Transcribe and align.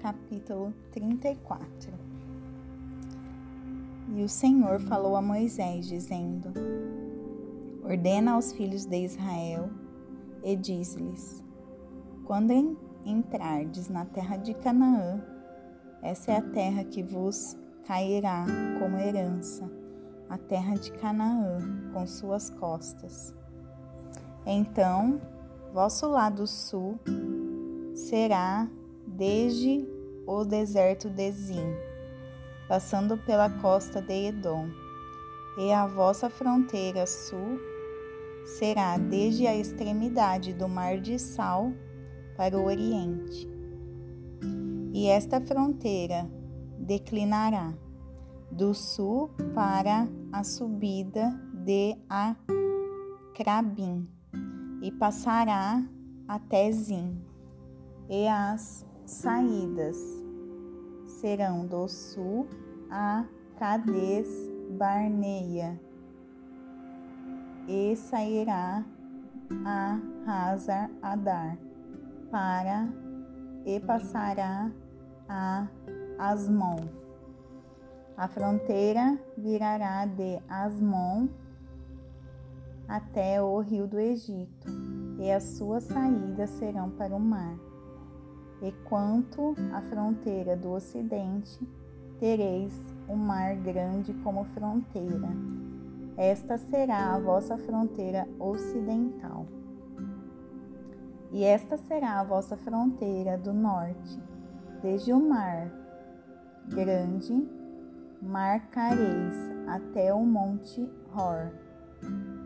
Capítulo 0.00 0.74
34. 0.90 1.92
E 4.14 4.22
o 4.22 4.28
Senhor 4.28 4.80
falou 4.80 5.16
a 5.16 5.22
Moisés, 5.22 5.86
dizendo: 5.86 6.52
Ordena 7.84 8.32
aos 8.32 8.52
filhos 8.52 8.84
de 8.84 9.04
Israel 9.04 9.70
e 10.42 10.56
diz-lhes: 10.56 11.42
Quando 12.24 12.76
entrardes 13.04 13.88
na 13.88 14.04
terra 14.04 14.36
de 14.36 14.54
Canaã, 14.54 15.22
essa 16.02 16.32
é 16.32 16.36
a 16.36 16.42
terra 16.42 16.84
que 16.84 17.02
vos 17.02 17.56
cairá 17.86 18.44
como 18.78 18.98
herança, 18.98 19.70
a 20.28 20.36
terra 20.36 20.74
de 20.74 20.90
Canaã, 20.92 21.58
com 21.92 22.06
suas 22.06 22.50
costas. 22.50 23.34
Então, 24.44 25.20
vosso 25.72 26.08
lado 26.08 26.46
sul 26.46 26.98
será 27.94 28.68
desde 29.22 29.86
o 30.26 30.44
deserto 30.44 31.08
de 31.08 31.30
Zim, 31.30 31.76
passando 32.68 33.16
pela 33.16 33.48
costa 33.48 34.02
de 34.02 34.26
Edom, 34.26 34.66
e 35.58 35.70
a 35.70 35.86
vossa 35.86 36.28
fronteira 36.28 37.06
sul 37.06 37.60
será 38.58 38.98
desde 38.98 39.46
a 39.46 39.56
extremidade 39.56 40.52
do 40.52 40.68
mar 40.68 40.98
de 40.98 41.20
Sal 41.20 41.72
para 42.36 42.58
o 42.58 42.64
oriente. 42.64 43.48
E 44.92 45.06
esta 45.06 45.40
fronteira 45.40 46.28
declinará 46.76 47.72
do 48.50 48.74
sul 48.74 49.30
para 49.54 50.08
a 50.32 50.42
subida 50.42 51.30
de 51.64 51.96
Acrabim 53.38 54.08
e 54.82 54.90
passará 54.90 55.80
até 56.26 56.72
Zim 56.72 57.22
e 58.08 58.26
as 58.26 58.84
saídas 59.04 59.96
serão 61.04 61.66
do 61.66 61.88
sul 61.88 62.46
a 62.90 63.24
Cades 63.58 64.28
Barneia 64.70 65.80
e 67.68 67.94
sairá 67.96 68.84
a 69.64 69.98
Hazar 70.26 70.90
Adar 71.02 71.58
para 72.30 72.88
e 73.64 73.78
passará 73.80 74.70
a 75.28 75.68
Asmon. 76.18 76.80
A 78.16 78.28
fronteira 78.28 79.18
virará 79.36 80.06
de 80.06 80.40
Asmon 80.48 81.28
até 82.88 83.42
o 83.42 83.58
rio 83.60 83.86
do 83.86 83.98
Egito, 83.98 84.68
e 85.18 85.30
as 85.30 85.42
suas 85.56 85.84
saídas 85.84 86.50
serão 86.50 86.90
para 86.90 87.14
o 87.14 87.20
mar. 87.20 87.71
E 88.62 88.70
quanto 88.88 89.56
à 89.72 89.82
fronteira 89.82 90.56
do 90.56 90.70
ocidente, 90.70 91.68
tereis 92.20 92.72
o 93.08 93.16
mar 93.16 93.56
grande 93.56 94.14
como 94.22 94.44
fronteira. 94.44 95.28
Esta 96.16 96.56
será 96.56 97.12
a 97.12 97.18
vossa 97.18 97.58
fronteira 97.58 98.28
ocidental. 98.38 99.46
E 101.32 101.42
esta 101.42 101.76
será 101.76 102.20
a 102.20 102.24
vossa 102.24 102.56
fronteira 102.56 103.36
do 103.36 103.52
norte, 103.52 104.22
desde 104.80 105.12
o 105.12 105.18
mar 105.18 105.68
grande 106.68 107.48
marcareis 108.22 109.34
até 109.66 110.14
o 110.14 110.24
monte 110.24 110.88
Hor, 111.12 111.50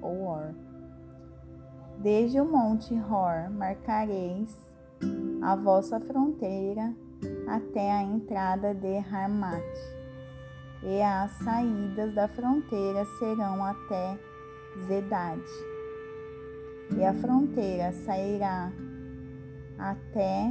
ou 0.00 0.22
Or. 0.22 0.54
Desde 1.98 2.40
o 2.40 2.44
monte 2.44 2.94
Hor 2.94 3.50
marcareis 3.50 4.73
a 5.42 5.56
vossa 5.56 6.00
fronteira 6.00 6.94
até 7.46 7.92
a 7.92 8.02
entrada 8.02 8.74
de 8.74 8.98
Harmat, 8.98 9.62
e 10.82 11.02
as 11.02 11.30
saídas 11.32 12.14
da 12.14 12.28
fronteira 12.28 13.04
serão 13.18 13.64
até 13.64 14.18
Zedade. 14.86 15.42
E 16.96 17.04
a 17.04 17.14
fronteira 17.14 17.92
sairá 17.92 18.72
até 19.78 20.50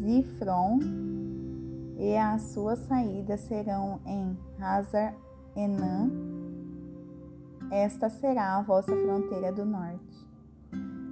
Zifron, 0.00 0.78
e 1.98 2.16
as 2.16 2.42
suas 2.52 2.78
saídas 2.80 3.40
serão 3.40 4.00
em 4.06 4.38
Hazar 4.60 5.14
Enan. 5.56 6.10
Esta 7.70 8.08
será 8.08 8.56
a 8.56 8.62
vossa 8.62 8.94
fronteira 8.96 9.52
do 9.52 9.64
norte. 9.64 10.26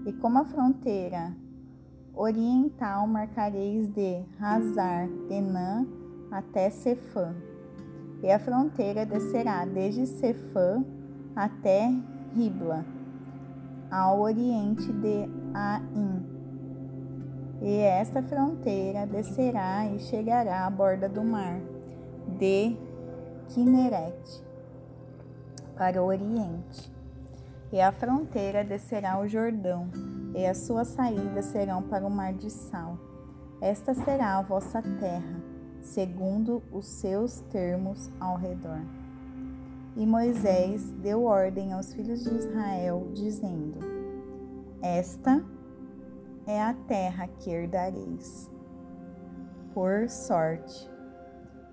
E 0.07 0.13
como 0.15 0.39
a 0.39 0.45
fronteira 0.45 1.37
oriental 2.17 3.07
marcareis 3.07 3.89
de 3.89 4.25
Hazar 4.41 5.07
Enan 5.31 5.87
até 6.31 6.71
Cefã, 6.71 7.35
e 8.23 8.33
a 8.33 8.39
fronteira 8.39 9.05
descerá 9.05 9.67
desde 9.67 10.07
Cefã 10.07 10.83
até 11.37 11.93
Ribla, 12.35 12.85
ao 13.91 14.21
oriente 14.21 14.91
de 14.91 15.29
Ain. 15.55 16.25
E 17.61 17.79
esta 17.79 18.23
fronteira 18.23 19.07
descerá 19.07 19.87
e 19.87 19.99
chegará 19.99 20.67
à 20.67 20.71
borda 20.71 21.09
do 21.09 21.23
mar 21.23 21.61
de 22.39 22.77
Kineret, 23.49 24.45
para 25.77 26.03
o 26.03 26.07
oriente. 26.07 26.91
E 27.73 27.81
a 27.81 27.93
fronteira 27.93 28.65
descerá 28.65 29.21
o 29.21 29.29
Jordão, 29.29 29.89
e 30.37 30.47
as 30.47 30.59
suas 30.59 30.89
saídas 30.89 31.47
serão 31.47 31.83
para 31.83 32.07
o 32.07 32.11
mar 32.11 32.35
de 32.35 32.51
Sal. 32.51 32.99
Esta 33.59 33.95
será 33.95 34.37
a 34.37 34.43
vossa 34.43 34.83
terra, 34.83 35.43
segundo 35.81 36.63
os 36.71 36.85
seus 36.87 37.41
termos 37.51 38.11
ao 38.21 38.37
redor. 38.37 38.83
E 39.97 40.05
Moisés 40.05 40.93
deu 41.01 41.25
ordem 41.25 41.73
aos 41.73 41.95
filhos 41.95 42.23
de 42.23 42.37
Israel, 42.37 43.09
dizendo: 43.15 43.79
Esta 44.83 45.43
é 46.47 46.63
a 46.63 46.75
terra 46.87 47.27
que 47.29 47.51
herdareis. 47.51 48.51
Por 49.73 50.07
sorte 50.11 50.91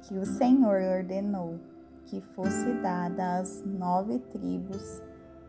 que 0.03 0.17
o 0.17 0.25
Senhor 0.25 0.81
ordenou 0.81 1.59
que 2.05 2.21
fosse 2.21 2.73
dada 2.81 3.39
às 3.39 3.61
nove 3.65 4.19
tribos 4.19 5.01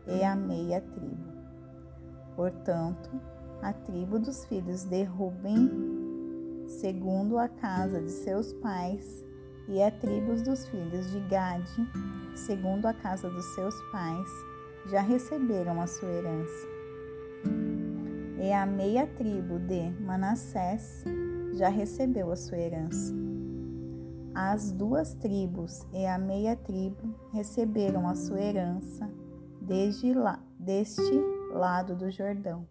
e 0.05 0.21
a 0.21 0.35
meia 0.35 0.81
tribo. 0.81 1.34
Portanto, 2.35 3.09
a 3.61 3.71
tribo 3.73 4.19
dos 4.19 4.45
filhos 4.45 4.83
de 4.83 5.03
Ruben, 5.03 6.65
segundo 6.67 7.37
a 7.37 7.47
casa 7.47 8.01
de 8.01 8.11
seus 8.11 8.53
pais, 8.53 9.25
e 9.67 9.81
a 9.81 9.89
tribo 9.89 10.35
dos 10.43 10.67
filhos 10.67 11.11
de 11.11 11.19
Gade, 11.21 11.89
segundo 12.35 12.85
a 12.85 12.93
casa 12.93 13.29
dos 13.29 13.45
seus 13.55 13.75
pais, 13.91 14.29
já 14.87 15.01
receberam 15.01 15.81
a 15.81 15.87
sua 15.87 16.09
herança. 16.09 16.67
E 18.39 18.51
a 18.51 18.65
meia 18.65 19.07
tribo 19.07 19.57
de 19.57 19.89
Manassés 20.01 21.03
já 21.53 21.69
recebeu 21.69 22.31
a 22.31 22.35
sua 22.35 22.57
herança. 22.57 23.13
As 24.35 24.71
duas 24.71 25.15
tribos 25.15 25.87
e 25.93 26.05
a 26.05 26.19
meia 26.19 26.55
tribo 26.55 27.15
receberam 27.31 28.07
a 28.07 28.13
sua 28.13 28.39
herança 28.39 29.09
desde 29.61 30.13
lá, 30.13 30.39
deste 30.59 31.34
lado 31.55 31.95
do 31.95 32.11
Jordão, 32.11 32.67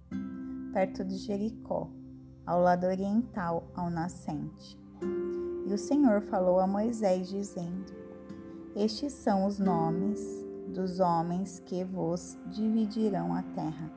perto 0.73 1.03
de 1.03 1.17
Jericó, 1.17 1.89
ao 2.45 2.61
lado 2.61 2.87
oriental, 2.87 3.67
ao 3.75 3.89
nascente. 3.89 4.79
E 5.67 5.73
o 5.73 5.79
Senhor 5.79 6.21
falou 6.21 6.61
a 6.61 6.67
Moisés, 6.67 7.29
dizendo: 7.29 7.93
Estes 8.77 9.15
são 9.15 9.47
os 9.47 9.59
nomes 9.59 10.45
dos 10.69 11.01
homens 11.01 11.61
que 11.61 11.83
vos 11.83 12.37
dividirão 12.51 13.35
a 13.35 13.43
terra. 13.43 13.91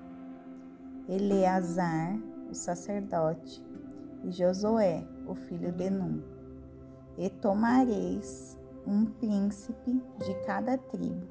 Eleazar, 1.10 2.18
o 2.50 2.56
sacerdote, 2.56 3.62
e 4.24 4.32
Josué, 4.32 5.06
o 5.28 5.36
filho 5.36 5.74
de 5.74 5.90
Num. 5.90 6.24
E 7.18 7.30
tomareis 7.30 8.58
um 8.86 9.06
príncipe 9.06 10.02
de 10.20 10.34
cada 10.46 10.78
tribo, 10.78 11.28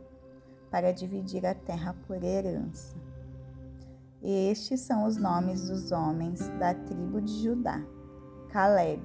para 0.71 0.93
dividir 0.93 1.47
a 1.47 1.55
terra 1.55 1.97
por 2.07 2.23
herança. 2.23 2.95
Estes 4.23 4.81
são 4.81 5.05
os 5.05 5.17
nomes 5.17 5.69
dos 5.69 5.93
homens 5.93 6.49
da 6.59 6.75
tribo 6.75 7.21
de 7.21 7.43
Judá: 7.43 7.83
Caleb, 8.49 9.03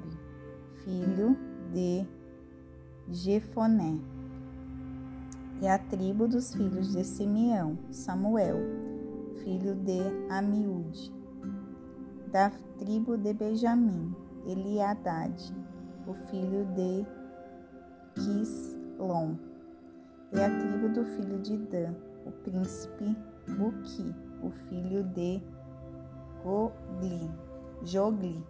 filho 0.83 1.37
de 1.71 2.05
Jefoné, 3.09 3.99
e 5.61 5.67
a 5.67 5.77
tribo 5.77 6.27
dos 6.27 6.55
filhos 6.55 6.93
de 6.93 7.03
Simeão, 7.03 7.77
Samuel, 7.91 8.57
filho 9.43 9.75
de 9.75 9.99
Amiúde, 10.29 11.13
da 12.31 12.49
tribo 12.77 13.17
de 13.17 13.33
Benjamim, 13.33 14.15
Eliadade, 14.45 15.53
o 16.07 16.13
filho 16.13 16.65
de 16.73 17.05
Quislom, 18.15 19.35
e 20.31 20.39
a 20.39 20.49
tribo 20.57 20.89
do 20.89 21.05
filho 21.05 21.39
de 21.39 21.57
Dan, 21.57 21.93
o 22.25 22.31
príncipe 22.31 23.15
Buqui, 23.57 24.15
o 24.41 24.49
filho 24.49 25.03
de 25.03 25.41
Gogli, 26.43 27.29
Jogli. 27.83 28.43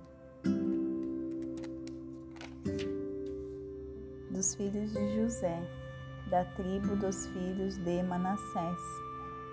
dos 4.41 4.55
filhos 4.55 4.91
de 4.91 5.21
José, 5.21 5.61
da 6.31 6.43
tribo 6.43 6.95
dos 6.95 7.27
filhos 7.27 7.77
de 7.77 8.01
Manassés, 8.01 8.81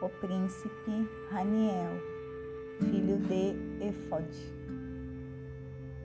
o 0.00 0.08
príncipe 0.08 1.06
Raniel, 1.30 1.92
filho 2.80 3.18
de 3.18 3.84
Efod. 3.84 4.26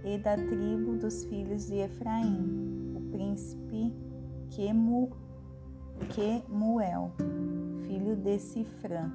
E 0.03 0.17
da 0.17 0.35
tribo 0.35 0.97
dos 0.97 1.23
filhos 1.23 1.67
de 1.67 1.77
Efraim, 1.77 2.93
o 2.93 3.09
príncipe 3.09 3.95
Quemu, 4.49 5.09
Quemuel, 6.13 7.13
filho 7.87 8.17
de 8.17 8.37
Sifrã, 8.37 9.09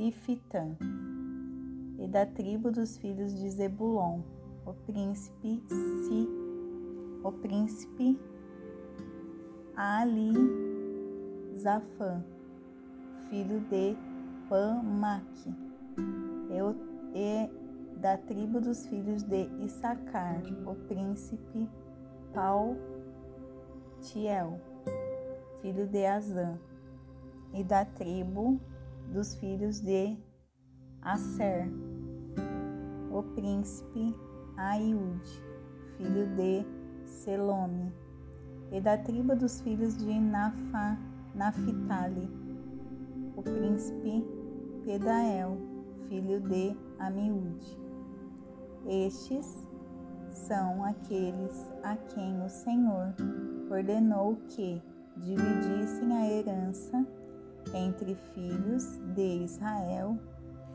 Sifitã. 0.00 0.74
E 1.98 2.08
da 2.08 2.24
tribo 2.24 2.70
dos 2.70 2.96
filhos 2.96 3.38
de 3.38 3.50
Zebulon, 3.50 4.22
o 4.64 4.72
príncipe 4.72 5.62
Si, 5.68 6.26
o 7.22 7.30
príncipe 7.30 8.18
Ali 9.76 10.32
Zafã, 11.54 12.24
filho 13.28 13.60
de 13.68 13.94
Pamaque, 14.48 15.54
e 17.14 17.50
da 17.98 18.16
tribo 18.16 18.58
dos 18.58 18.86
filhos 18.86 19.22
de 19.22 19.50
Issacar, 19.62 20.40
o 20.66 20.74
príncipe 20.86 21.68
Pautiel, 22.32 22.78
filho 25.60 25.86
de 25.86 26.06
Azã, 26.06 26.58
e 27.52 27.62
da 27.62 27.84
tribo 27.84 28.58
dos 29.12 29.34
filhos 29.36 29.80
de 29.80 30.16
Aser, 31.02 31.68
o 33.10 33.22
príncipe 33.34 34.14
Aiude, 34.56 35.42
filho 35.96 36.26
de 36.36 36.64
Selome, 37.04 37.92
e 38.70 38.80
da 38.80 38.96
tribo 38.96 39.34
dos 39.34 39.60
filhos 39.62 39.96
de 39.96 40.18
Nafa, 40.18 40.96
Naphtali, 41.34 42.30
o 43.36 43.42
príncipe 43.42 44.24
Pedael, 44.84 45.56
filho 46.08 46.40
de 46.40 46.76
Amiúde. 46.98 47.78
Estes 48.86 49.66
são 50.30 50.84
aqueles 50.84 51.68
a 51.82 51.96
quem 51.96 52.42
o 52.44 52.48
Senhor 52.48 53.14
ordenou 53.70 54.36
que 54.48 54.80
dividissem 55.16 56.12
a 56.12 56.30
herança 56.30 57.06
entre 57.74 58.16
filhos 58.34 58.98
de 59.14 59.44
Israel 59.44 60.18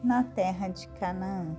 na 0.03 0.23
terra 0.23 0.67
de 0.67 0.87
Canaã. 0.99 1.55